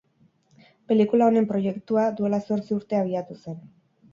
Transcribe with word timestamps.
Pelikula 0.91 1.27
honen 1.31 1.47
proiektua 1.53 2.07
duela 2.21 2.41
zortzi 2.49 2.77
urte 2.79 3.01
abiatu 3.03 3.39
zen. 3.45 3.63